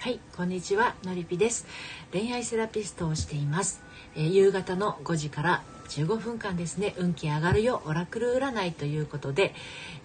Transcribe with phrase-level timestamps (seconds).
[0.00, 1.66] はいこんにちはのりぴです。
[2.10, 3.82] 恋愛セラピストをしています、
[4.16, 9.54] えー、夕方の5時から15分間ですね運気上がるよオラクル占いということで、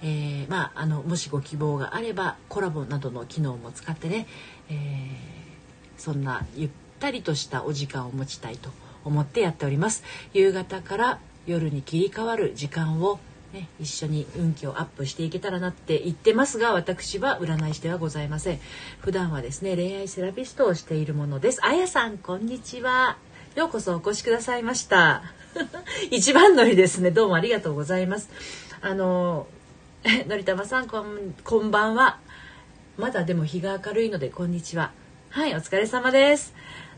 [0.03, 4.27] えー、まああのもしご希望があればコラボなどの機能も使ってね、
[4.69, 4.77] えー、
[5.95, 6.69] そんなゆっ
[6.99, 8.71] たりとしたお時間を持ちたいと
[9.05, 10.03] 思ってやっております。
[10.33, 13.17] 夕方から夜に切り替わる時間を
[13.55, 18.59] ね、一緒に運気をアップしていけたらなって言ってますが私は占い師ではございません。
[18.99, 21.65] 普段はですね恋愛セラピストをしているものです。
[21.65, 23.17] あやさんこんにちは。
[23.55, 25.23] ようこそお越しくださいました。
[26.11, 27.11] 一番乗りですね。
[27.11, 28.29] どうもありがとうございます。
[28.81, 29.47] あの
[30.27, 32.19] のりたまさんこんこんばんは。
[32.97, 34.91] まだでも日が明るいのでこんにちは。
[35.29, 36.53] はいお疲れ様です。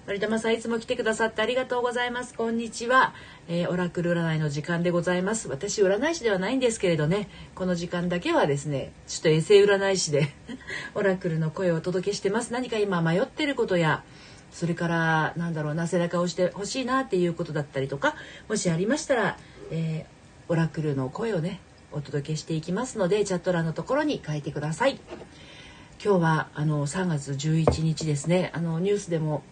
[0.08, 2.34] のりたまさんいつも来てくださってありがとうございます。
[2.34, 3.14] こんにちは、
[3.50, 5.50] えー、オラクル占いの時間でございます。
[5.50, 7.28] 私占い師ではないんですけれどね。
[7.56, 10.30] この時間だけはですねちょっと衛星占い師で
[10.96, 12.54] オラクルの声をお届けしてます。
[12.54, 14.06] 何か今迷ってることや
[14.54, 18.16] それからなんだろうな背中を押してほしいなっていうことだったりとか
[18.48, 19.38] もしありましたら、
[19.72, 21.60] えー、オラクルの声をね
[21.92, 25.02] お届けしていきますのでチャット欄のところに書いてください。
[26.02, 28.52] 今日はあの3月11日ですね。
[28.54, 29.44] あのニュースでも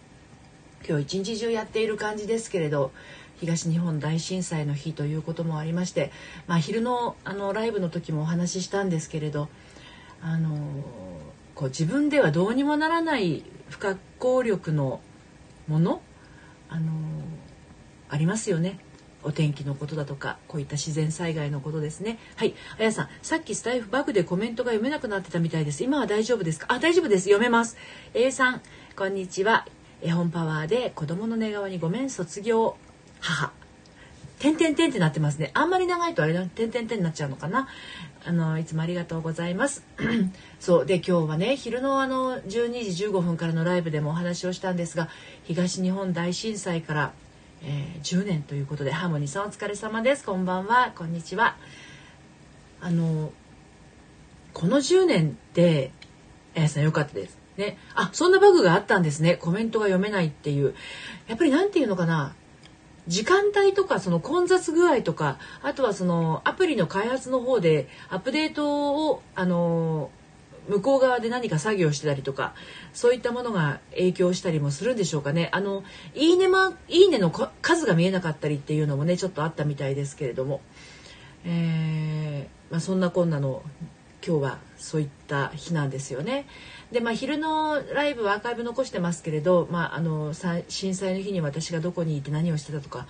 [0.88, 2.92] 今日一日中やっている感じですけれど
[3.40, 6.12] 東日本大震災の日ということもありまして、
[6.46, 9.48] まあ、昼のあのライブの時もお話ししたんですけれど
[10.22, 10.56] あの
[11.54, 15.00] こう自分ではどうにもならない不可抗力の
[15.68, 16.00] もの
[16.68, 16.92] あの
[18.08, 18.78] ありますよね。
[19.22, 22.18] お天気のことだとかこういった自然災害のことですね。
[22.36, 25.82] はいあやさんさっきスタイフバグでコメントが読めなくなってたみたいです。
[25.82, 26.66] 今は大丈夫ですか？
[26.68, 27.24] あ大丈夫です。
[27.24, 27.76] 読めます。
[28.14, 28.62] A さん
[28.96, 29.66] こんにちは。
[30.02, 32.76] 絵本パワーで子供の寝顔にごめん卒業
[33.20, 33.52] 母。
[34.38, 35.50] てんてんてんってなってますね。
[35.54, 37.68] あんまり長いとあれだてんてんてんになっちゃうのかな。
[38.24, 39.82] あのいつもありがとうございます。
[40.60, 40.86] そう。
[40.86, 45.08] で今日はね昼のあの12時15分からのライブでもお話をしたんですが
[45.44, 47.12] 東日本大震災から、
[47.62, 50.24] えー、10年ということでハーモニーさんお疲れ様です。
[50.24, 50.92] こんばんは。
[50.94, 51.56] こんにちは。
[52.82, 53.32] あの
[54.52, 55.92] この10年って
[56.54, 57.45] あやさん良かったです。
[57.56, 59.36] ね、あそんなバグがあったんですね。
[59.36, 60.74] コメントが読めないっていう。
[61.26, 62.34] やっぱり何て言うのかな。
[63.08, 70.10] 時間帯とかその混雑具合とかあとはそのアプリの開発の方でアップデートをあの
[70.68, 72.54] 向こう側で何か作業してたりとか
[72.92, 75.48] そういったものが影響したりもするんでしょうかね。
[75.52, 75.84] あの
[76.14, 80.60] いいねまいいねの数が見えなかったりっていうのもねちょっとあったみたいですけれども、
[81.44, 83.62] えーまあ、そんなこんなの
[84.26, 86.46] 今日はそういった日なんですよね。
[86.90, 90.32] でまあ昼のライブはアーカイブ残してますけれど、まあ、あの
[90.68, 93.06] 震災の日に私がどこにいて何をしてたとか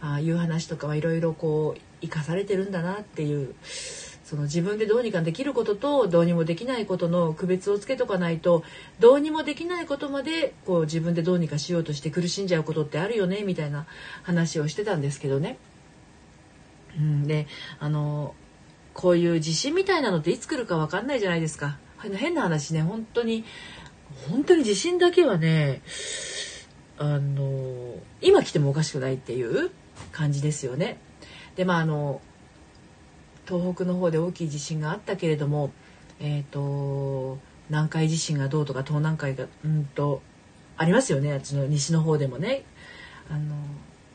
[0.00, 3.54] あいう話とかはいろいろこう生かされてるんだなっていう
[4.30, 8.62] その自分でどうにかできることとどうにもできないことの区別をつけとかないと
[9.00, 13.86] どうにもできないことまでこう自分でどうにかしようとして苦しんじゃうことってあるよねみたいな
[14.22, 15.58] 話をしてたんですけどね。
[16.96, 17.48] うん、で
[17.80, 18.34] あの
[18.94, 21.78] こういう地震みたいなのっていつ来るか分かんないじゃないですか。
[22.14, 23.44] 変な話ね本当に
[24.28, 25.82] 本当に地震だけはね
[26.98, 29.70] あの今来てもおかしくないっていう
[30.12, 30.98] 感じですよね。
[31.56, 32.20] でまああの
[33.46, 35.72] 東北の方で大きい地震があったけれども、
[36.20, 40.22] えーと、南海地震がどうとか東南海がうんと
[40.76, 42.62] ありますよねあっちの西の方でもね
[43.28, 43.56] あの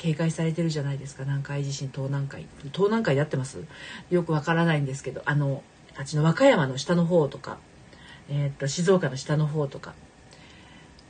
[0.05, 1.23] 警戒されてるじゃないですか。
[1.23, 2.45] 南海地震東南海。
[2.71, 3.57] 東南海でってます？
[4.11, 5.23] よくわからないんですけど。
[5.25, 5.63] あの
[5.97, 7.57] あっちの和歌山の下の方とか
[8.29, 9.95] えー、っと静岡の下の方とか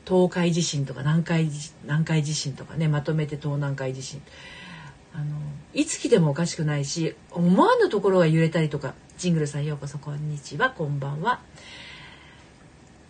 [0.08, 1.50] 東海地震とか南海
[1.84, 4.22] 南海地震とかねまとめて東南海地震。
[5.14, 5.26] あの
[5.74, 8.94] いつ来てもおかしくないし思わぬところが揺れたりとか。
[9.18, 10.70] ジングルさんようこそこんにちは。
[10.70, 11.42] こんばんは。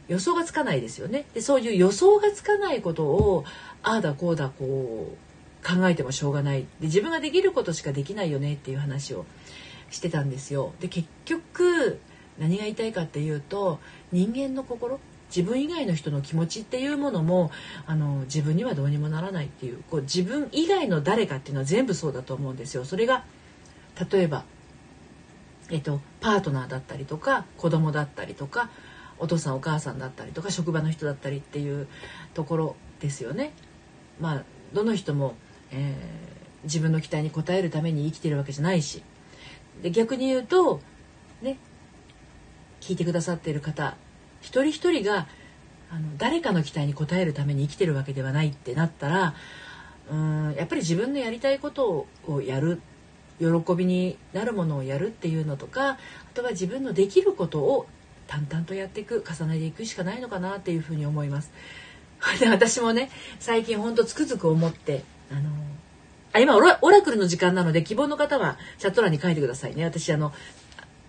[0.08, 1.26] 予想がつかないですよね。
[1.34, 3.44] でそういう予想がつかないことを
[3.82, 5.25] ああだこうだこう
[5.66, 9.26] 考えてもしょうがないで自分ができることしかできないよねっていう話を
[9.90, 12.00] してたんですよで結局
[12.38, 13.80] 何が言いたいかっていうと
[14.12, 15.00] 人間の心
[15.36, 17.52] 自分以外の人の気持ちっていうものも
[17.88, 22.86] あの自分にはどうにもならないっていうこう自分以外の誰かっていうのは全部そうだと思うんですよ。
[22.86, 23.26] それが
[24.12, 24.46] 例えば、
[25.72, 28.70] えっと、パートナーだったりとか子供だったりとか
[29.18, 31.88] お父さんお母さんだったりとか職場の人だったりっていう
[32.34, 33.52] ところですよね。
[34.20, 35.36] まあどの人も、
[35.76, 39.04] えー、自分の期待に応えるために生きてるわけじゃないし
[39.84, 40.80] で逆に言うと
[41.42, 41.58] ね
[42.80, 43.98] 聞いてくださっている方
[44.42, 45.28] 一人一人が
[45.92, 49.36] あの誰かの期待に応えるために生きてるわけではないってなったら
[50.10, 52.82] うんやっぱり自分のやりたいことをやる
[53.40, 55.98] 喜びになるものをやるっていうのとかあ
[56.34, 57.86] とは自分のできることを
[58.28, 61.52] 淡々とやっていく重ねていくしかないのかなっていうふうに思います。
[62.40, 65.50] で私もね最近ほんとつくづく思ってあの
[66.36, 69.86] あ今オラオラクルの時間なので希望の方はチャット欄に書いてくださいね。
[69.86, 70.34] 私あの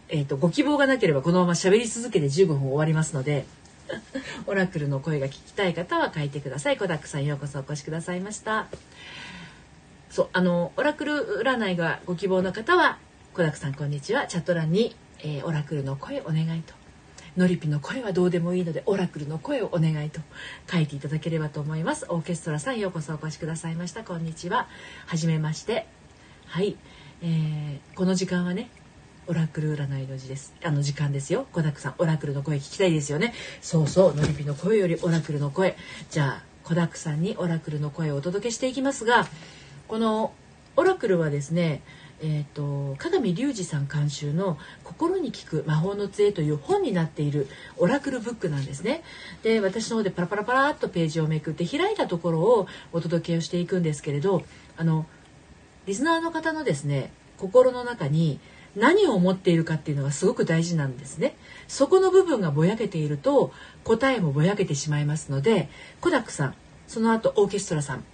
[0.08, 3.44] えーと、ご希望がなければこのまま喋り続けて15分終わりますので
[4.46, 6.76] オラクルの声が聞きたい方は書いてください。
[6.76, 8.68] コダックさんようこそお越しくださいました。
[10.10, 12.98] そうあのオラクル占いがご希望の方は
[13.34, 14.28] コダックさんこんにちは。
[14.28, 16.85] チャット欄に、えー、オラクルの声お願いと
[17.36, 20.20] ノリピの声はどうでもいいのでオラクルの声をお願いと
[20.70, 22.06] 書いていただければと思います。
[22.08, 24.04] オーケストラさんようこそお越しくださいました。
[24.04, 24.68] こんにちは。
[25.06, 25.86] はじめまして。
[26.46, 26.76] はい、
[27.22, 28.70] えー、この時間はね
[29.26, 30.54] オラクル占いの字です。
[30.62, 31.46] あの時間ですよ。
[31.52, 33.34] コダックさんオラクルの声聞きたいですよね。
[33.60, 34.14] そうそう。
[34.14, 35.76] ノリピの声よりオラクルの声。
[36.10, 39.28] じゃあコダックさんにオラクルの声をお届けしていきますが
[39.86, 40.32] この
[40.74, 41.80] オラクルはですね
[42.22, 47.46] えーと、鏡隆二さん監修の「心に聞く魔法の杖」という本になっている
[47.76, 49.02] オラクルブックなんですね。
[49.42, 54.44] で私の方でパラパラパラっとページをめくって開いたところをお届けをしていくんですけれど
[54.78, 55.06] あの
[55.86, 58.40] リスナーの方のですね心の中に
[58.74, 61.34] 何を思っているかっていうのがすごく大事なんですね。
[61.68, 63.52] そこの部分がぼやけていると
[63.84, 65.68] 答えもぼやけてしまいますので
[66.00, 66.54] コダックさん
[66.88, 68.04] その後オーケストラさん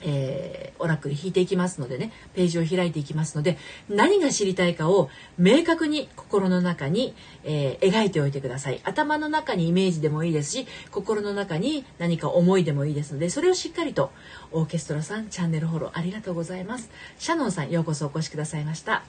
[0.00, 3.58] えー、オラクル引いていきますのでねページを開いていきますので
[3.88, 7.14] 何が知りたいかを明確に心の中に、
[7.44, 8.80] えー、描いておいてください。
[8.84, 14.10] 頭の中にイメージでもいいですし心の中に何か思いでもいいですのでそれをしっかりと
[14.52, 16.90] オーケストラさんチャンネルフォローありがとうございます。
[17.18, 19.02] シャノンさんようこそお越しくださいました。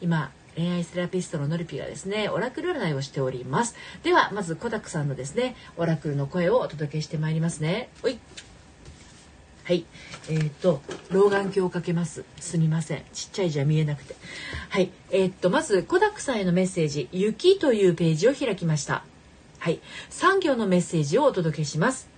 [0.00, 3.74] 今恋愛セラピストのノリピがですねオラクル占いをしております。
[4.02, 7.88] ではまずコダックさんのですねオラクルの声をお届けしてまいりますね。
[8.02, 8.18] おい。
[9.64, 9.84] はい。
[10.28, 12.24] えっ、ー、と、老眼鏡をかけます。
[12.40, 13.02] すみません。
[13.12, 14.16] ちっちゃい字は見えなくて。
[14.70, 14.90] はい。
[15.10, 19.04] えっ、ー、と、まず、コダックさんへのメッセージ、雪というページを開きました。
[19.58, 19.80] はい。
[20.10, 22.08] 産業のメッセージをお届けします。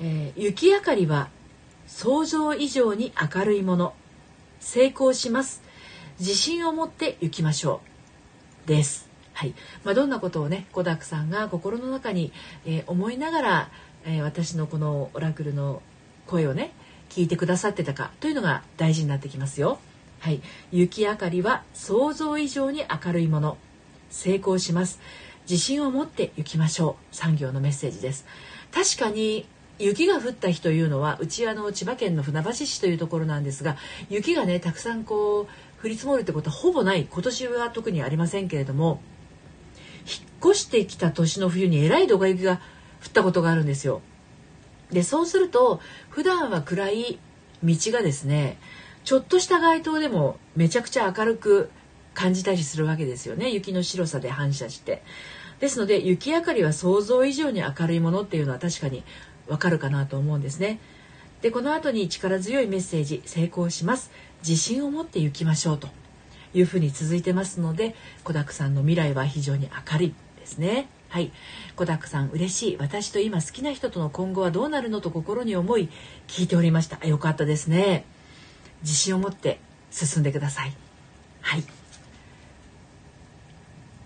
[0.00, 1.28] えー、雪明かりは
[1.86, 3.94] 想像以上に明るいもの。
[4.58, 5.62] 成功します。
[6.18, 7.80] 自信を持って行きましょ
[8.66, 8.68] う。
[8.68, 9.08] です。
[9.32, 9.54] はい。
[9.84, 12.32] まあ、どんなことをね、コダックさんが心の中に、
[12.66, 13.70] えー、思いながら、
[14.04, 15.80] えー、私のこのオラクルの
[16.28, 16.72] 声をね
[17.08, 19.80] 聞いてくださってたかというのが大事になってきますよ。
[20.20, 20.40] はい、
[20.70, 23.56] 雪明かりは想像以上に明るいもの。
[24.10, 25.00] 成功します。
[25.48, 27.14] 自信を持って行きましょう。
[27.14, 28.26] 産業のメッセージです。
[28.72, 29.46] 確かに
[29.78, 33.76] 雪が降った日というのはうちあの千葉県の船橋市というところなんですが
[34.10, 37.06] 雪がねたくさんこう降り積もるってことはほぼない。
[37.10, 39.00] 今年は特にありませんけれども
[40.06, 42.60] 引っ越してきた年の冬にえらいどか雪が
[43.04, 44.02] 降ったことがあるんですよ。
[44.92, 47.18] でそうすると普段は暗い
[47.62, 48.58] 道がですね
[49.04, 51.70] ちょっとした街灯でもめちゃくちゃ明るく
[52.14, 53.50] 感じたりするわけですよね。
[53.50, 55.02] 雪の白さで反射して。
[55.60, 59.04] ですので雪明かりは想像以上に明るいものっていうのは確かに
[59.46, 60.78] わかるかなと思うんですね。
[61.42, 64.10] でこの後に力強いメッセージ成功します。
[64.46, 65.88] 自信を持って行きましょうと
[66.54, 67.94] いうふうに続いてますので
[68.24, 70.88] 子だくさんの未来は非常に明るいですね。
[71.08, 71.32] はい。
[71.74, 72.76] コダックさん、嬉しい。
[72.78, 75.88] 私と今好きな人との今後はどうなるのと心に思い、
[76.26, 77.04] 聞いておりました。
[77.06, 78.04] よかったですね。
[78.82, 79.58] 自信を持って
[79.90, 80.72] 進んでください。
[81.40, 81.64] はい。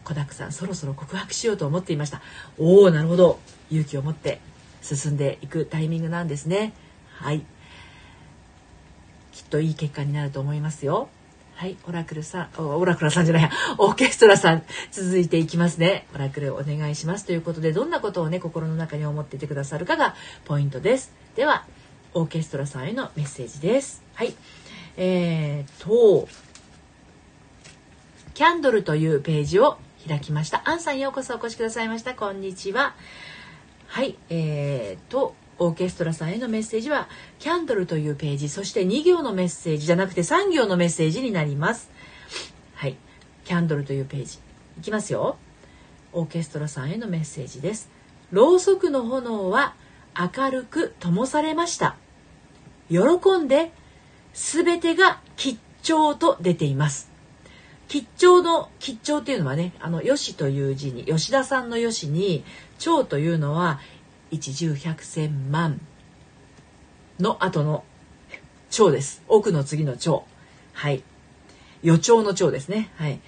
[0.05, 2.23] コダックさん、そろそろ告白しようと思っていました。
[2.57, 3.41] おお、なるほど。
[3.71, 4.41] 勇気を持って
[4.81, 6.73] 進んでいくタイミングなんですね。
[7.17, 7.43] はい。
[9.33, 11.09] きっといい結果になると思いますよ。
[11.63, 16.09] はい、オラクルさん、オラクルさんじゃない、オーケストラさん、続いていきますね。
[16.13, 17.25] オラクルお願いします。
[17.25, 21.13] ということで、どんなことをね、心の中に思っていてくださるかがポイントです。
[21.37, 21.65] では、
[22.15, 24.03] オーケストラさんへのメッセージです。
[24.15, 24.35] はい。
[24.97, 26.27] えーと、
[28.35, 29.79] キャンドルというページを
[30.09, 30.69] 開きました。
[30.69, 32.15] アンさんようこそお越しくださいました。
[32.15, 32.97] こんにちは。
[33.87, 41.89] はい、えーと、オーケストラさんへのメッセージはキャンドルというページそして2行のメッセージじゃなくて3行のメッセージになります。
[42.75, 42.97] はい。
[43.45, 44.39] キャンドルというページ。
[44.79, 45.37] いきますよ。
[46.13, 47.91] オーケストラさんへのメッセージです。
[48.33, 49.75] ろうそくの炎は
[50.19, 51.95] 明るく灯されました。
[52.91, 52.99] 喜
[53.39, 53.71] んで
[54.35, 57.09] 全てが吉兆と出ています。
[57.87, 62.43] 吉兆の吉兆っていうのはねあの吉という字に吉田さんの吉に
[62.79, 63.81] 兆というのは
[64.33, 65.79] 一十百千万
[67.21, 67.85] の後の
[68.71, 69.23] 蝶です。
[69.29, 70.25] 奥の次の蝶。
[70.73, 71.05] はい。
[71.83, 72.91] 予兆の蝶ですね。
[72.97, 73.21] はい。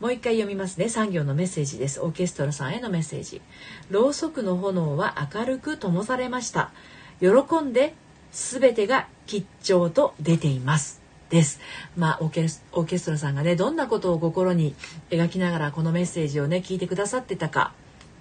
[0.00, 0.90] もう一回読みますね。
[0.90, 2.02] 産業のメッセージです。
[2.02, 3.40] オーケストラさんへのメッセージ。
[3.88, 6.72] ろうそくの炎は明るく灯されました。
[7.20, 7.28] 喜
[7.64, 7.94] んで
[8.30, 11.00] 全てが吉兆と出ています。
[11.30, 11.60] です。
[11.96, 14.74] まあオーケオーケストラさんがねどんなことを心に
[15.08, 17.72] 描きながらこのメッセージをね聞いてくださってたか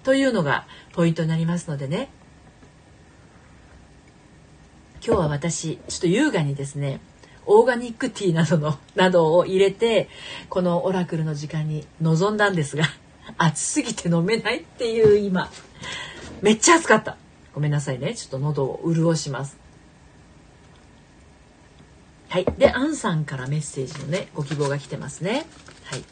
[0.03, 2.10] というのがポイントになりますのでね
[5.06, 7.00] 今日は私ちょっと優雅にですね
[7.46, 10.10] オーガニックティーなどの などを入れて
[10.50, 12.86] このオラクルの時間に臨んだんですが
[13.38, 15.51] 暑すぎて飲めないっていう今。
[16.41, 17.18] めっちゃ暑かった。
[17.53, 18.15] ごめんなさいね。
[18.15, 19.58] ちょっと喉を潤します。
[22.29, 22.46] はい。
[22.58, 25.46] でアンさんからメッセージのねご希望が来てますね。
[25.86, 26.03] はい。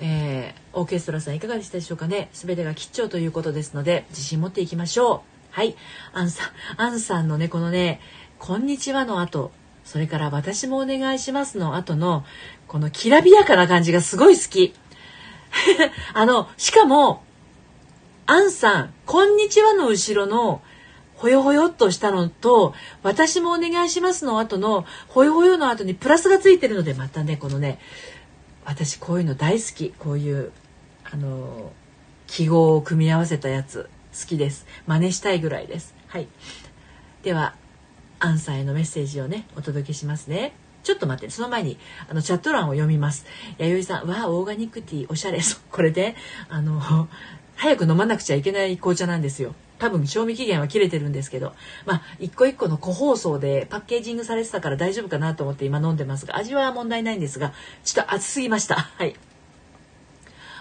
[0.00, 2.30] えー、オーケストラさんいかがでしたでしょうかね。
[2.32, 5.37] 全てが吉兆ということですので自信持っていきましょう。
[5.50, 5.76] はい
[6.12, 6.44] アンさ
[6.76, 8.00] んアンさんのねこのね
[8.38, 9.52] 「こんにちは」の後
[9.88, 12.22] それから私もお願いしますの後の、
[12.66, 14.74] このきらびやかな感じがすごい好き。
[16.12, 17.22] あの、しかも、
[18.26, 20.60] アンさん、こんにちはの後ろの、
[21.14, 27.78] ほよほよっとしたのと、私もお願いしますの後の、ほよほよの後にプラスがついてるので、またね、このね、
[28.66, 29.94] 私こういうの大好き。
[29.98, 30.52] こういう、
[31.10, 31.72] あの、
[32.26, 33.88] 記号を組み合わせたやつ、
[34.20, 34.66] 好きです。
[34.86, 35.94] 真似したいぐらいです。
[36.08, 36.28] はい。
[37.22, 37.54] では、
[38.20, 40.52] アンさんへのメッセージをねお届けしますね。
[40.82, 41.32] ちょっと待って。
[41.32, 43.26] その前にあのチャット欄を読みます。
[43.58, 45.40] 弥生さんわあオーガニックティーおしゃれ。
[45.40, 46.16] そ うこれで
[46.48, 46.80] あの
[47.56, 49.54] 早く飲まなくちゃいけない紅茶なんですよ。
[49.78, 51.52] 多分賞味期限は切れてるんですけど。
[51.86, 57.52] まあ一個一個の個包装でパッケージングされてたから大丈夫かなと思って今飲んでますが味は問題ないんですが
[57.84, 58.76] ちょっと熱すぎました。
[58.76, 59.14] はい。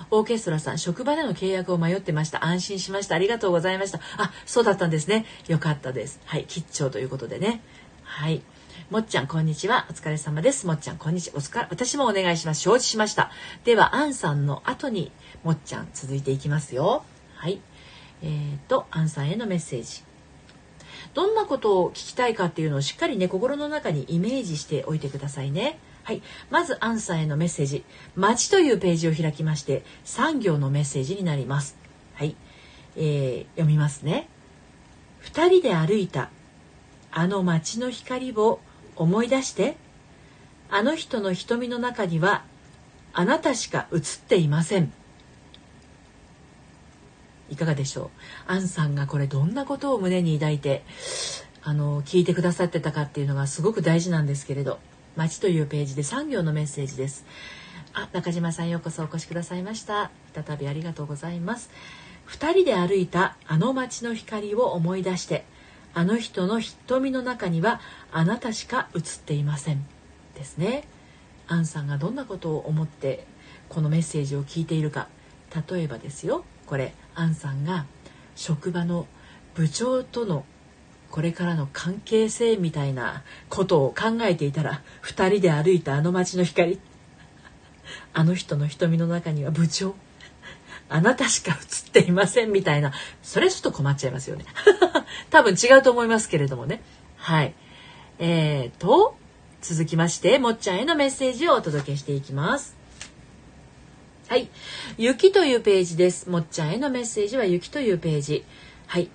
[0.09, 2.45] オーケストラさん、職場での契約を迷ってました。
[2.45, 3.15] 安心しました。
[3.15, 3.99] ありがとうございました。
[4.17, 5.25] あ、そうだったんですね。
[5.47, 6.21] よかったです。
[6.25, 7.61] はい、吉祥ということでね。
[8.03, 8.41] はい。
[8.89, 9.85] もっちゃん、こんにちは。
[9.89, 10.65] お疲れ様です。
[10.65, 11.37] もっちゃん、こんにちは。
[11.37, 12.61] お疲れ、私もお願いします。
[12.61, 13.31] 承知しました。
[13.65, 15.11] では、アンさんの後に、
[15.43, 17.03] もっちゃん、続いていきますよ。
[17.35, 17.59] はい。
[18.21, 20.03] えっ、ー、と、アンさんへのメッセージ。
[21.13, 25.79] どんなことを聞きたいかっていうのをしっかりね、心の中にイメージしておいてくださいね。
[26.07, 26.21] はい。
[26.49, 27.83] まず、アンさんへのメッセージ。
[28.15, 31.75] 街というページを開きまして、産業のメッセージになります。
[32.13, 32.37] はい。
[32.95, 34.29] えー、読みますね。
[35.19, 36.29] 二人で歩いた、
[37.11, 38.61] あの街の光を
[38.95, 39.75] 思い出して。
[40.69, 42.45] あの人の瞳の中には、
[43.11, 43.99] あなたしか映っ
[44.29, 44.93] ていません。
[47.49, 48.11] いかがでしょ
[48.47, 48.51] う？
[48.53, 50.83] アンさんがこれどんなことを胸に抱いて
[51.63, 54.79] あの聞いてくださってたかっていうのがすごく大事なんですけれど
[55.17, 57.25] 街というページで産業のメッセージです。
[57.93, 60.12] あ、中島さんようこそお越しくださいました。
[60.33, 61.71] 再びありがとうございます。
[62.25, 65.45] 二人で歩いたあの街の光を思い出して、
[65.95, 67.81] あの人の瞳の中には
[68.12, 69.83] あなたしか映っていません。
[70.36, 70.88] ですね。
[71.47, 73.25] アンさんがどんなことを思って
[73.69, 75.07] このメッセージを聞いているか。
[75.67, 76.45] 例えばですよ。
[76.67, 77.88] これ、アンさんが
[78.36, 79.07] 職場の
[79.55, 80.45] 部長との
[81.11, 86.79] これからの関係性みたいなことを考えていたら2人で歩いたあの街の光
[88.13, 89.95] あの人の瞳の中には部長
[90.89, 94.45] あなたしか映っていませんみたいなそれちょっと困っちゃいますよね。
[95.29, 96.81] 多分違うと思いますけれどもね。
[97.17, 97.53] はい。
[98.19, 99.17] えーと
[99.61, 102.77] 続きましてもっちゃんへのメッセージをお届けしていきます。
[104.27, 104.49] はい。
[104.97, 106.29] 雪というページです。
[106.29, 108.45] もっちゃんへのメッセージは雪というページ。
[108.85, 109.09] はい。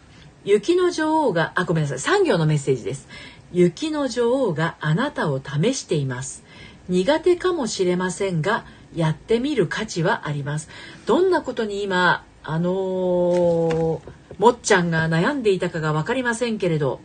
[0.45, 1.99] 雪の女王が、あ、ごめんなさい。
[1.99, 3.09] 産業のメッセージです。
[3.53, 6.43] 雪の女王があなたを試しています。
[6.89, 10.69] 苦手かもしれませんが、やってみる価値はあります。
[11.07, 14.01] どんなことに今、あのー、
[14.39, 17.01] もっちゃんが悩んでいたかが分かりませんけれど、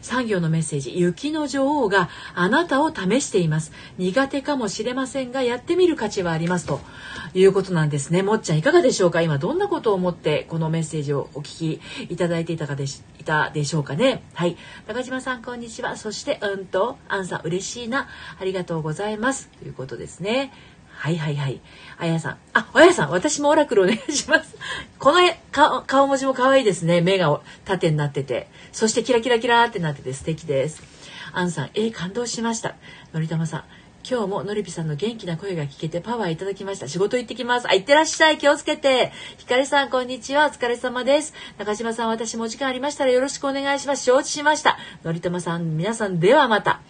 [0.00, 3.72] 産業のメッセージ雪の女王があなたを試しています。
[3.98, 6.80] 苦手かもしれませんがやってみる価値はありますと。
[7.34, 8.22] いうことなんですね。
[8.22, 9.20] もっちゃんいかがでしょうか？
[9.20, 14.22] 今どんなことを思ってこのメッセージをお聞きいただいていたかでしいたでしょうかね？
[14.32, 14.56] はい。
[14.86, 15.96] 中島さんこんにちは。
[15.96, 18.08] そしてうんとアンさん嬉しいな。
[18.40, 19.50] ありがとうございます。
[19.60, 20.52] ということですね。
[20.98, 21.60] はいはいはい。
[21.96, 22.38] あやさん。
[22.54, 24.56] あ、あやさん、私もオラクルお願いします。
[24.98, 25.20] この
[25.52, 27.00] 顔顔文字も可愛いですね。
[27.00, 28.48] 目が縦になってて。
[28.72, 30.82] そしてキラキラキラってなってて素敵です。
[31.32, 32.74] アンさん、えー、感動しました。
[33.14, 33.64] のりたまさん。
[34.10, 36.88] 今日ものりぴさんの元気な声が聞けてパワーいただきました。
[36.88, 37.68] 仕事行ってきます。
[37.68, 38.38] あ、行ってらっしゃい。
[38.38, 39.12] 気をつけて。
[39.36, 40.46] ひかりさん、こんにちは。
[40.46, 41.32] お疲れ様です。
[41.58, 44.04] 中島さん、私もお時間ありましたらよろしくお願いします。
[44.04, 44.78] 承知しました。
[45.04, 46.80] のりたまさん、皆さん、ではまた。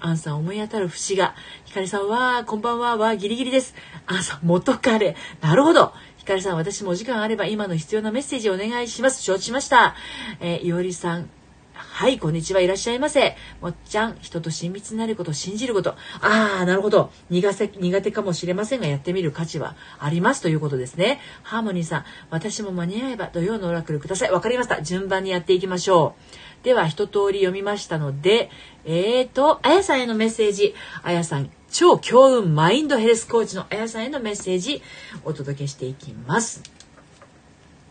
[0.00, 1.34] アンさん思い当たる節が。
[1.64, 3.74] ひかりさんは、こんばんは、は、ギリギリです。
[4.06, 5.16] アンさん、元彼。
[5.40, 5.92] なるほど。
[6.16, 9.22] ひかりさん、私もお時間あれば今の必要なメッセージをお願いします。
[9.22, 9.94] 承知しました。
[10.40, 11.30] えー、いおりさん、
[11.78, 12.60] はい、こんにちは。
[12.60, 13.36] いらっしゃいませ。
[13.60, 15.90] もっちゃん、人と親密になることを信じること。
[16.20, 17.12] ああ、なるほど。
[17.30, 21.20] 苦手、苦手かもしれませんが、やってみる価値はありますということですね。
[21.44, 24.32] ハーモニーさん、私も間に合えば土曜のオラクルください。
[24.32, 24.82] わかりました。
[24.82, 26.16] 順番にやっていきましょ
[26.62, 26.64] う。
[26.64, 28.50] では、一通り読みましたので、
[28.84, 30.74] えーと、あやさんへのメッセージ。
[31.04, 34.82] あやさん、超強運マインドヘルスコーチのあやさんへのメッセージ、
[35.24, 36.62] お届けしていきます。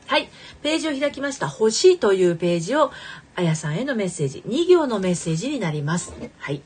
[0.08, 0.29] はい。
[0.63, 1.48] ページを開きました。
[1.48, 2.91] 欲しいというページを
[3.38, 4.44] あやさんへのメッセージ。
[4.48, 6.12] 2行のメッセージになります。
[6.39, 6.63] はい。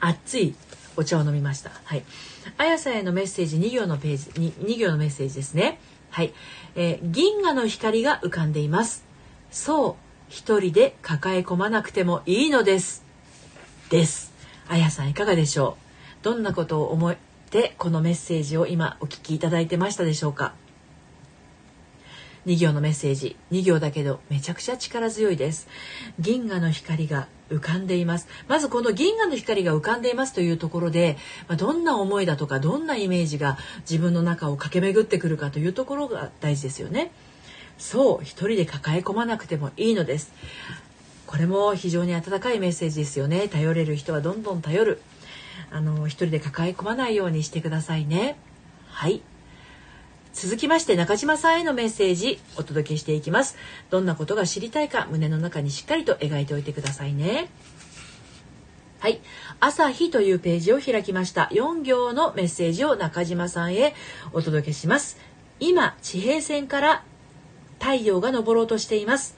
[0.00, 0.56] 熱い。
[0.96, 1.70] お茶を飲みました。
[1.84, 2.02] はい。
[2.58, 5.78] あやさんへのメッセージ2行のページ 2, 2行のメッセージですね。
[6.10, 6.34] はい、
[6.74, 9.04] えー、銀河の光が浮かんでいます。
[9.52, 9.94] そう
[10.28, 13.04] 一人で抱え込まなくてもいいのです。
[13.88, 14.32] です。
[14.68, 15.76] あやさんいかがでしょ
[16.20, 16.24] う？
[16.24, 17.16] どんなことを思っ
[17.50, 20.54] てこのメッセージを今お聞きいただいてましたでしょうか？
[22.46, 23.36] 2行のメッセージ。
[23.52, 25.68] 2行だけどめちゃくちゃ力強いです。
[26.18, 28.26] 銀河の光が浮かんでいます。
[28.48, 31.16] まずこの銀河の光が浮かんでいますというところで、
[31.48, 33.58] ま、どんな思いだとかどんなイメージが
[33.88, 37.12] 自分の中を駆け巡ってくるかというところが大事ですよね。
[37.78, 40.32] そう一人で抱え込まなくてもいいのです。
[41.26, 43.48] これも非常に温かいメッセージですよね。
[43.48, 45.00] 頼れる人はどんどん頼る。
[45.70, 48.36] あの一人で抱え込まないようにしてくださいね。
[48.88, 49.22] はい。
[50.32, 53.56] 続きまして中島さんへのメッセージお届けしていきます。
[53.90, 57.50] どんなことが知りたいか胸の中にしっかりと描いておいてくださいね。
[59.00, 59.20] はい。
[59.60, 61.50] 朝日というページを開きました。
[61.52, 63.94] 4行のメッセージを中島さんへ
[64.32, 65.18] お届けします。
[65.60, 67.04] 今地平線から
[67.78, 69.36] 太陽が昇ろうとしています。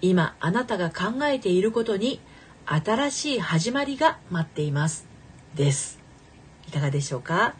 [0.00, 2.20] 今あなたが考えていることに
[2.64, 5.06] 新しい始まりが待っています。
[5.54, 5.98] です。
[6.68, 7.54] いかがでしょうか？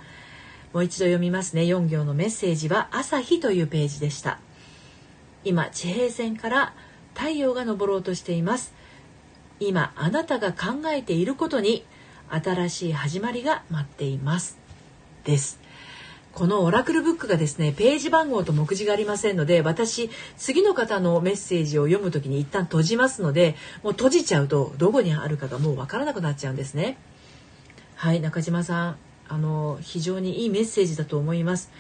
[0.77, 1.63] もう一度読みますね。
[1.63, 4.39] 4行のメッセージは朝日というページでした。
[5.43, 6.75] 今地平線から
[7.15, 8.75] 太陽が昇ろうとしています。
[9.59, 11.87] 今あなたが考えていることに
[12.29, 14.59] 新しい始まりが待っています。
[15.25, 15.61] です。
[16.35, 26.99] このオラクルブックがですねページ番号と目次がありませんので私次の方のメッセージを読む時に一旦閉じますのでもう閉じちゃうとどこにあるかがもうわからなくなっちゃうんですね。
[27.95, 29.06] はい中島さん。
[29.29, 31.71] あの非常にいいメッセージだと思います。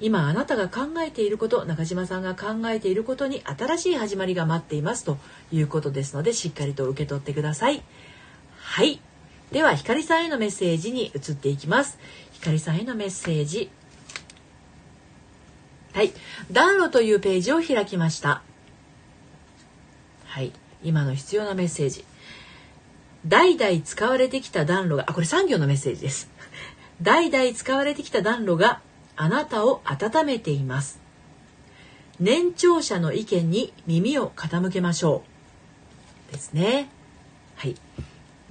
[0.00, 5.16] 今あなたが考えていること中島さんが考えていることに新しい始まりが待っていますと
[5.52, 7.82] いうことですのでしっかりと受け取ってください。
[8.58, 9.00] はい。
[9.52, 11.98] ではひかりさんへのメッセージに移っていきます。
[12.32, 13.70] ひかりさんへのメッセージ。
[15.92, 16.12] はい。
[16.50, 18.42] 暖炉というページを開きました。
[20.24, 20.52] はい。
[20.82, 22.04] 今の必要なメッセージ。
[23.26, 26.31] 代々使われてきた暖炉があこれ産業のメッセージです。
[27.02, 28.80] 代々使われてきた暖炉が
[29.16, 31.00] あなたを温めています。
[32.20, 35.24] 年長者の意見に耳を傾けましょ
[36.30, 36.32] う。
[36.32, 36.88] ですね。
[37.56, 37.74] はい。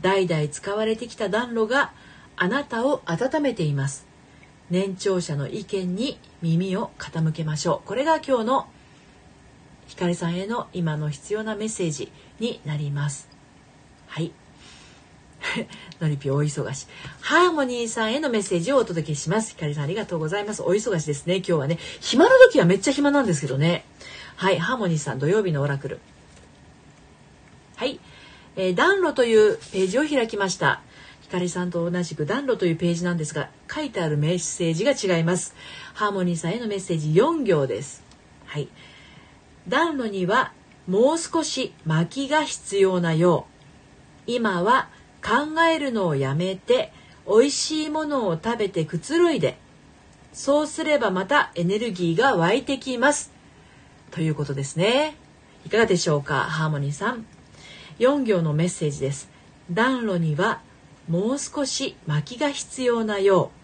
[0.02, 1.94] 代々使われてきた暖炉が
[2.36, 4.06] あなたを温めています。
[4.70, 7.88] 年長者の意見に耳を傾けましょう。
[7.88, 8.68] これが今日の
[9.88, 13.30] ひかりさんへの今の必要なメッセージになります。
[14.08, 14.34] はい。
[16.00, 16.88] のりぴ大忙し。
[17.22, 19.52] ハーモニーさんへのメッセージをお届けします。
[19.52, 20.64] ひかりさんありがとうございます。
[20.64, 21.38] お忙しですね。
[21.38, 21.78] 今日はね。
[22.00, 23.86] 暇の時はめっちゃ暇なんですけどね。
[24.36, 24.60] はい。
[24.60, 26.00] ハーモニーさん土曜日のオラクル。
[27.76, 28.00] はい。
[28.56, 30.82] えー、暖炉というページを開きました。
[31.22, 35.56] ひかりさんと同じく暖炉というページなんですが、書いてあるメッセージが違います。
[35.94, 38.04] ハーモニーさんへのメッセージ4行です。
[38.46, 38.68] はい。
[39.68, 40.52] 暖炉には
[40.88, 43.52] もう少し薪が必要なよう。
[44.28, 44.90] 今は
[45.24, 46.92] 考えるのをやめて
[47.28, 49.58] 美味しいものを食べてくつろいで
[50.34, 53.32] そうすればまたエネルギーが湧いてきます。
[54.12, 55.16] ということですね。
[55.66, 57.26] いかがでしょうかハーモニーさん。
[58.00, 59.30] 4行のメッセージです。
[59.72, 60.62] 暖炉には
[61.08, 63.62] もう少し薪が必要なよう。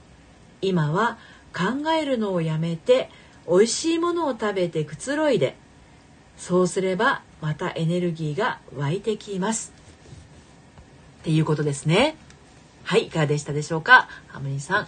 [0.61, 1.17] 今は
[1.55, 3.09] 考えるのをやめて
[3.47, 5.55] 美味しいものを食べてくつろいで
[6.35, 9.76] そうすればまたエネルギーが湧いてきます。
[11.19, 12.15] っていうことですね。
[12.83, 14.07] はい、いかがでしたでしょうか？
[14.27, 14.87] ハムニーさん。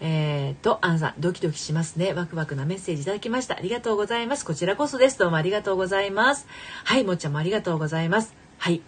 [0.00, 2.12] えー、と、アンさん、ドキドキしますね。
[2.12, 3.56] ワクワクなメッセージいただきました。
[3.56, 4.44] ありがとうございます。
[4.44, 5.18] こちらこそです。
[5.18, 6.46] どうもありがとうございます。
[6.84, 8.32] はい、もっちゃんもありがとうございます。
[8.58, 8.80] はい。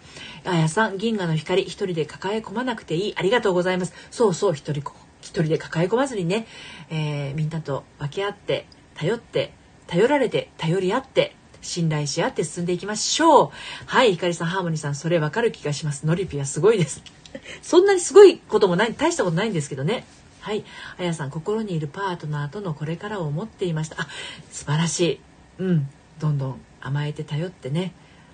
[0.45, 3.13] あやさん、銀河の光、一人で抱え込まなくていい。
[3.17, 3.93] ありがとうございます。
[4.09, 4.81] そうそう、一人、
[5.19, 6.47] 一人で抱え込まずにね、
[6.89, 8.65] えー、みんなと分け合って、
[8.95, 9.53] 頼って、
[9.87, 13.49] 頼られて、頼り合って、信頼し合って進んでいきましょう。
[13.85, 16.05] はい、ひかりさん、ハーモニーさん、それわかる気がします。
[16.05, 17.03] ノリピはすごいです。
[17.61, 20.05] そんなにすごいこともない、大したことないんですけどね。
[20.39, 20.63] はい。
[20.97, 24.01] あやさん、心にいるパートナーとのこれからを思っていました。
[24.01, 24.07] あ、
[24.51, 25.19] 素晴らしい。
[25.59, 25.89] うん。
[26.21, 27.93] どんどん甘えて頼ってね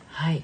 [0.09, 0.43] はい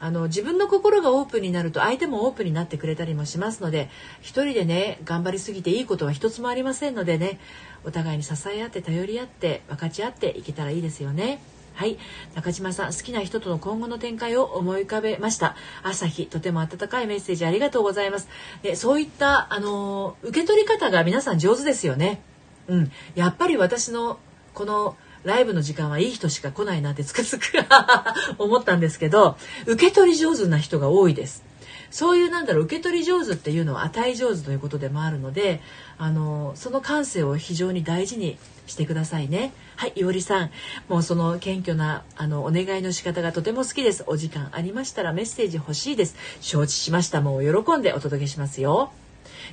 [0.00, 3.88] あの自分の心がオープンになると相手もオープンになってくれたりもしますので
[4.20, 7.38] 一人でね頑張りすぎていいことは一つもありませんのでね
[7.84, 11.40] お互いに支え合って頼り合って分かち合っていけたらいいですよね。
[11.74, 11.98] はい。
[12.34, 15.56] 中島さん好きな人との今後の展開を思い浮かべました。
[15.82, 18.28] 朝日とても温かいメッセージありがとうございます。
[18.62, 22.20] でそういったあの受け取り方が皆さん上手ですよね。
[22.68, 22.92] うん。
[23.14, 24.18] やっぱり私の
[24.54, 27.64] このライブの時間はいい人しか来ないなってつくづく
[28.42, 31.51] 思ったんですけど受け取り上手な人が多いです。
[31.92, 35.60] そういうなんだろう受け取り上手っていうのは与え上手ということでもあるので
[35.98, 39.52] あのその感性を非常に大事にしてくださいね。
[39.76, 40.50] はいいおりさん。
[40.88, 44.04] もうその謙虚なあのお願いの仕方がとても好きです。
[44.06, 46.16] お時間ありましたらメッセージ欲しいです。
[46.40, 47.20] 承知しました。
[47.20, 48.92] もう喜んでお届けしますよ。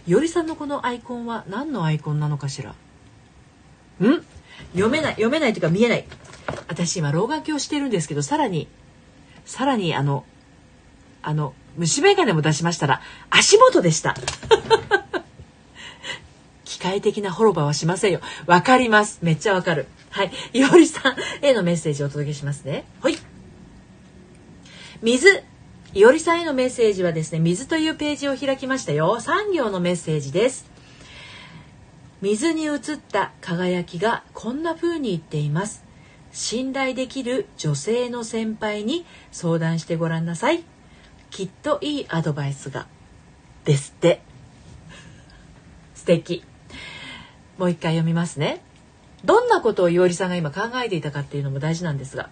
[0.08, 2.71] いおりさんのこのアイコンは何のアイコンなのかしら？
[2.71, 2.75] ん？
[4.73, 6.06] 読めない読めないというか見えない。
[6.67, 8.67] 私今老眼鏡してるんですけどさらに
[9.45, 10.23] さらにあの
[11.21, 14.15] あの虫眼鏡も出しましたら足元でした。
[16.65, 18.20] 機械的な滅場はしませんよ。
[18.46, 19.20] わかります。
[19.22, 19.88] めっちゃわかる。
[20.10, 20.32] はい。
[20.54, 22.84] いおりさんへのメッセージをお届けしますね。
[23.02, 23.18] はい。
[25.02, 25.44] 水。
[25.94, 29.18] いおりさんへのメッセージはですね水というページを開きましたよ。
[29.20, 30.70] 3行のメッセージです。
[32.22, 32.80] 水に映っ
[33.12, 35.86] た輝きがこんな風に言っています。
[36.32, 40.63] 信頼できる女性の先輩に相談してごらんなさい。
[41.32, 42.88] きっといいアドバイスが
[43.65, 44.22] ですって
[45.96, 46.44] 素敵
[47.58, 48.62] もう一回読みますね
[49.26, 52.30] どんなことをいおりさんが今考えていたかっていうのも大事なんですが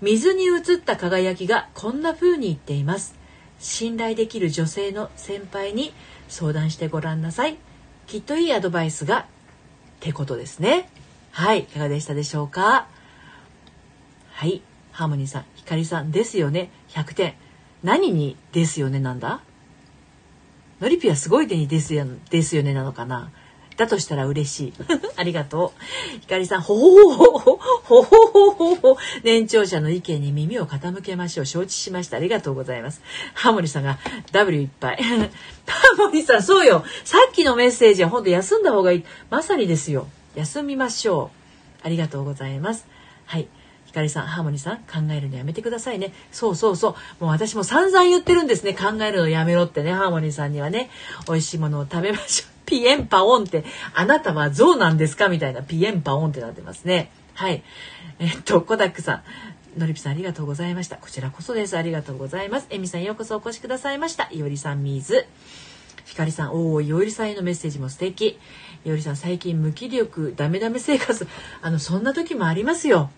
[0.00, 3.14] 水に映った輝きがこんな風に言っています
[3.60, 5.92] 信頼できる女性の先輩に
[6.28, 7.56] 相談してごらんなさい
[8.06, 9.26] きっといいアドバイスがっ
[10.00, 10.90] てことですね。
[11.30, 12.86] はい、いかがでしたでしょうか？
[14.32, 14.60] はい、
[14.92, 16.70] ハーモニーさん、ひかりさんですよね。
[16.90, 17.34] 100点。
[17.84, 19.42] 何にですよねなんだ？
[20.80, 23.30] のりぴはすごい手にですよですよねなのかな？
[23.76, 24.72] だとしたら嬉しい。
[25.16, 26.20] ありがとう。
[26.20, 31.46] ひかりさん、ほほほほほほほほほ年長者の意見に耳を傾けましょう。
[31.46, 32.16] 承知しました。
[32.16, 33.02] ありがとうございます。
[33.34, 33.98] ハモリさんが
[34.30, 35.02] W いっぱい。
[35.66, 36.84] ハモリさん、そうよ。
[37.04, 39.04] さっきのメッセージは本当休んだ方がいい。
[39.28, 40.06] まさにですよ。
[40.36, 41.32] 休みましょ
[41.82, 41.86] う。
[41.86, 42.86] ありがとうございます。
[43.26, 43.48] はい。
[43.94, 46.12] ひかりさん、ハーモニーさん、考えるのやめてくださいね。
[46.32, 47.24] そうそうそう。
[47.24, 48.74] もう私も散々言ってるんですね。
[48.74, 50.90] 考えるのやめろってね、ハーモニーさんにはね。
[51.28, 52.50] 美味しいものを食べましょう。
[52.66, 57.12] ピエンパオンって、あなたは象なんですかみたいなピエンパオンってなってますね。
[57.34, 57.62] はい。
[58.18, 59.22] えっと、コダックさ
[59.76, 59.78] ん。
[59.78, 60.96] のりぴさんありがとうございました。
[60.96, 61.78] こちらこそです。
[61.78, 62.66] ありがとうございます。
[62.70, 64.28] えみさんようこそお越しくださいました。
[64.32, 65.24] いおりさん水。
[66.04, 68.40] ひかりさん、おお、いおりさんへのメッセージも素敵。
[68.84, 71.28] いおりさん、最近無気力、ダメダメ生活。
[71.62, 73.10] あの、そんな時もありますよ。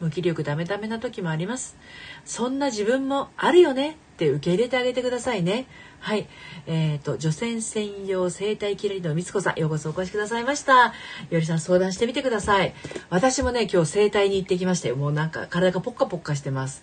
[0.00, 1.76] 無気力ダメダメな時もあります。
[2.24, 5.66] そんな自分もあるよねって受け入れてあげてくださいね。
[6.00, 6.26] はい。
[6.66, 10.94] えっ、ー、と、女性専用生態キラリのみつこさん、ようこそお越しくださいました。
[11.28, 12.74] よりさん相談してみてください。
[13.10, 14.96] 私もね、今日整体に行ってきましたよ。
[14.96, 16.82] もうなんか体がポッカポッカしてます。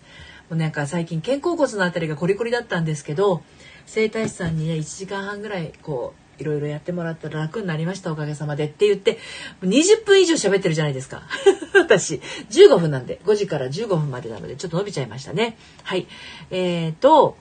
[0.50, 3.42] もうなんか最近肩甲骨のあたりがコリコリだったんですけど、
[3.88, 9.18] 整体師さんにね、1時間半ぐらいこう、いろいろやってもらったら楽になりましたおかげさまでって言って
[9.64, 11.24] 20分以上喋ってるじゃないですか。
[11.74, 12.22] 私
[12.52, 15.58] 15分なんで5時から15分までなのでちょっと伸びちゃいましたね。
[15.82, 16.06] はい。
[16.52, 17.38] えーと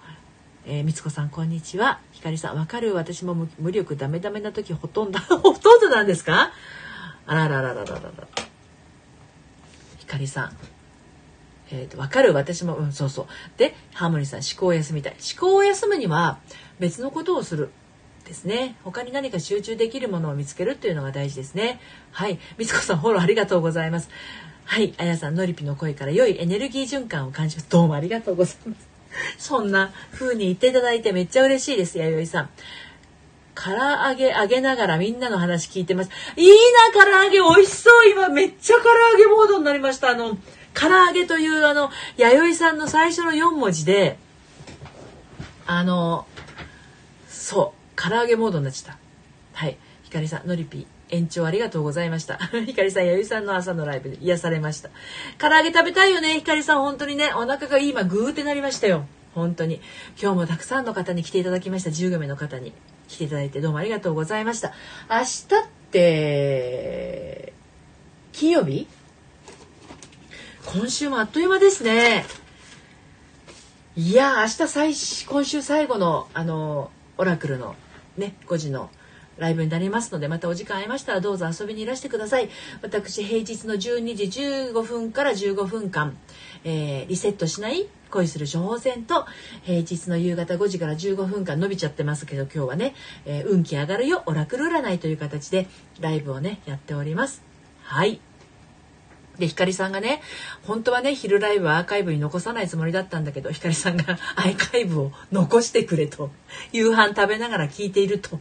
[0.65, 1.99] えー、みつこさんこんにちは。
[2.13, 2.95] ひかりさんわかる？
[2.95, 6.53] 私も無力ダメダメな時ほとんど ほとんどなんですか？
[7.27, 8.11] あららららららら。
[9.99, 10.57] ひかりさん
[11.71, 13.27] えーと、わかる私もうんそうそう。
[13.57, 15.17] でハーモニーさん思考を休みたい。
[15.37, 16.39] 思考を休むには
[16.79, 17.71] 別のことをする
[18.25, 18.77] ですね。
[18.85, 21.81] 他に何か集中できるものを見つけるっていうのが大事ですね。
[22.13, 22.39] はい。
[22.59, 24.11] みつこさんフォローありがとうございます。
[24.65, 24.95] はい。
[24.99, 27.71] あやさんのりぴの声から良いエネルギー循環を感じます。
[27.71, 28.89] どうもありがとうございます。
[29.39, 32.51] そんな風に言っていただいてめっちゃ嬉しいです、弥生さん。
[33.55, 36.11] 唐揚げ揚げながらみんなの話聞いてます。
[36.37, 37.39] いいな、唐揚げ。
[37.39, 38.11] 美味しそう。
[38.11, 40.11] 今めっちゃ唐揚げモードになりました。
[40.11, 40.37] あの、
[40.77, 44.19] 唐揚げというあの、弥生さんの最初の4文字で、
[45.67, 46.27] あの、
[47.29, 48.99] そう、唐揚げモードになっちゃった。
[49.55, 49.79] はい。
[50.05, 52.37] ひかりさん、のりぴ延長ありがとうございました。
[52.67, 54.91] ひかりさん、やゆさんの朝のライブで癒されました。
[55.39, 56.83] 唐揚げ食べたいよね、ひかりさん。
[56.83, 59.07] 本当にね、お腹が今グーってなりましたよ。
[59.35, 59.81] 本当に。
[60.21, 61.91] 今日もたくさんの方に来ていただきました。
[61.91, 62.73] 15名の方に
[63.09, 64.73] 来ていただいてどうもありがとうございました。
[65.11, 67.53] 明日って、
[68.33, 68.87] 金曜日？
[70.67, 72.25] 今週もあっという間ですね。
[73.97, 74.93] いや明日最
[75.27, 77.77] 今週最後のあのオラクルの
[78.19, 78.91] ね5時の
[79.39, 82.49] ライブになりますので、またお時間ありましたらどうぞ遊びにいらしてください。
[82.83, 86.17] 私、平日の12時15分から15分間、
[86.65, 89.27] えー、リセットしない恋する処方箋と、
[89.63, 92.95] 平日の夕方5時から15分間伸びちゃってますけど、今日はね、
[93.27, 95.69] えー、運気上がるよ、オラクル占いという形で、
[96.01, 97.43] ライブをね、やっております。
[97.83, 98.21] はい。
[99.39, 100.23] で、ひかりさんがね、
[100.63, 106.31] 本当はね、昼ライブはアーカイブに残さないつもりだったんだけど、ひかりさんが アーカイブを残してくれと、
[106.73, 108.41] 夕飯食べながら聞いていると。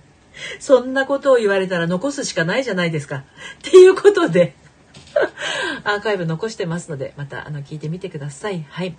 [0.59, 3.17] そんなことを言われたら残すしかないじゃないですか。
[3.17, 3.23] っ
[3.61, 4.53] ていうことで、
[5.83, 8.65] アーカイブ残してますので、またあの聞いてみてください。
[8.69, 8.95] はい。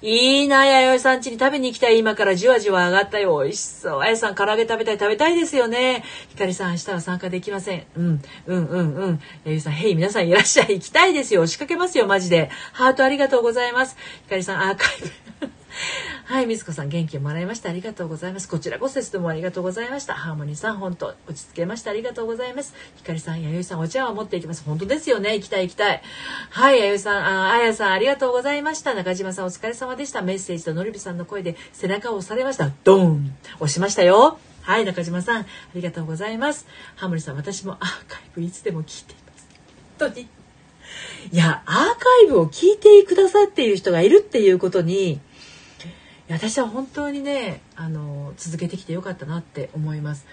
[0.00, 1.98] いいな、やよいさん家に食べに行きたい。
[1.98, 3.38] 今からじわじわ上がったよ。
[3.42, 4.00] 美味しそう。
[4.00, 4.98] あやさん、唐揚げ食べたい。
[4.98, 6.04] 食べたいですよね。
[6.28, 7.84] ひかりさん、明日は参加できません。
[7.96, 9.20] うん、うん、うん、うん。
[9.44, 10.74] やよいさん、へい、皆さんいらっしゃい。
[10.74, 11.46] 行きたいですよ。
[11.46, 12.50] 仕掛けますよ、マジで。
[12.72, 13.96] ハートありがとうございます。
[14.24, 14.88] ひかりさん、アーカイ
[15.40, 15.61] ブ。
[16.24, 17.70] はい、みずこさん元気をもらいました。
[17.70, 18.48] ありがとうございます。
[18.48, 19.12] こちらこそです。
[19.12, 20.14] どうもありがとうございました。
[20.14, 21.90] ハーモニーさん、本当落ち着けました。
[21.90, 22.74] ありがとうございます。
[22.96, 24.62] ひかりさん、やゆいさん、お茶を持っていきます。
[24.64, 25.34] 本当ですよね。
[25.36, 26.02] 行きたい行きたい。
[26.50, 28.94] はい、やゆいさん、ああやさん、ありがとうございました。
[28.94, 30.22] 中島さん、お疲れ様でした。
[30.22, 32.70] メッセージとのりびさんの声で背中を押されました。
[32.84, 34.38] ドーン押しましたよ。
[34.62, 36.66] はい、中島さん、ありがとうございます。
[36.96, 39.48] ハーモニーさん、私もアーカイブいつでも聞いています。
[39.98, 40.28] 本当に。
[41.32, 41.86] いや、アーカ
[42.24, 45.20] イブを聞いてくださっている人がいるっていうことに、
[46.28, 50.26] 私は本当にねあの続けてきてよかったなって思います。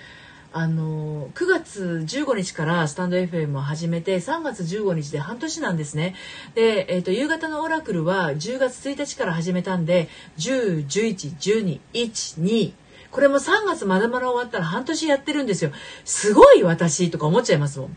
[0.51, 6.15] あの9月15日からスタンド FM を始めて3月15日で半年なんですね。
[6.55, 12.73] で、えーと、夕方のオラクルは10月1日から始めたんで10、11、12、1、2
[13.11, 15.71] これも3月まだまだ終わったら半年やってるんですよ。
[16.03, 17.95] すごい私とか思っちゃいますもん。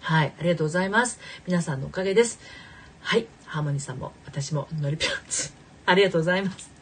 [0.00, 1.20] はい、ありがとうございます。
[1.46, 2.40] 皆さんのおかげです。
[3.00, 5.52] はい、ハーモニーさんも私もノリピョンツ
[5.86, 6.75] ありがとうございます。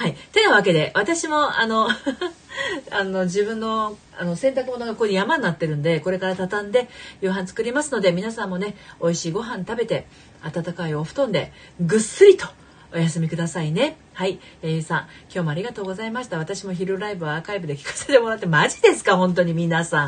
[0.00, 0.14] はい。
[0.32, 1.86] てなわけで、私も、あの
[2.90, 6.88] あの、自分の、あの、洗濯物がここに山になってるんで、これから畳んで
[7.20, 10.06] 夕飯作りますので、皆さんもね、美味しいご飯食べて、
[10.42, 12.46] 温かいお布団で、ぐっすりと、
[12.94, 13.98] お休みくださいね。
[14.14, 14.40] はい。
[14.62, 14.98] えー、さん、
[15.30, 16.38] 今日もありがとうございました。
[16.38, 19.18] 私も昼ライブはアーカイブで聞かせてもらって、マジですか？
[19.18, 20.06] 本当に皆さ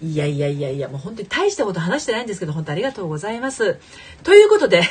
[0.00, 0.04] ん。
[0.04, 3.78] いやいやいやいや、もう本当に大したこと話してないんですけど、本当ありがとうございます。
[4.24, 4.82] ということで、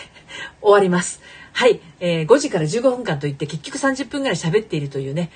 [0.62, 1.20] 終わります。
[1.54, 5.32] はい、えー、5時から15分間といって結局30分ぐらい喋っているというね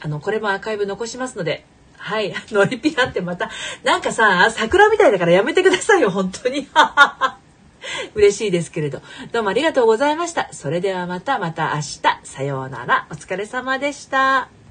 [0.00, 1.64] あのこれもアーカイブ残しますので
[1.96, 3.50] はい、ノリピアってまた
[3.82, 6.68] なんかさ桜みたいだからやめてくださいよ本当に。
[8.14, 9.00] 嬉しいですけれど。
[9.32, 10.48] どうもありがとうございました。
[10.52, 12.02] それではまたまた明日。
[12.22, 13.06] さようなら。
[13.10, 14.63] お疲れ様でした。